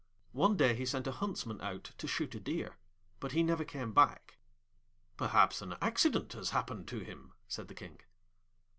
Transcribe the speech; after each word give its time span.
One 0.31 0.57
day 0.57 0.73
he 0.73 0.87
sent 0.87 1.05
a 1.05 1.11
Huntsman 1.11 1.61
out 1.61 1.91
to 1.99 2.07
shoot 2.07 2.33
a 2.33 2.39
deer, 2.39 2.77
but 3.19 3.33
he 3.33 3.43
never 3.43 3.63
came 3.63 3.93
back. 3.93 4.39
'Perhaps 5.15 5.61
an 5.61 5.75
accident 5.79 6.33
has 6.33 6.49
happened 6.49 6.87
to 6.87 7.01
him,' 7.01 7.33
said 7.47 7.67
the 7.67 7.75
King. 7.75 7.99